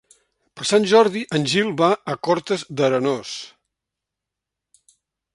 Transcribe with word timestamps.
Per 0.59 0.65
Sant 0.67 0.85
Jordi 0.91 1.19
en 1.39 1.43
Gil 1.51 1.67
va 1.81 1.89
a 2.13 2.15
Cortes 2.27 2.63
d'Arenós. 2.79 3.35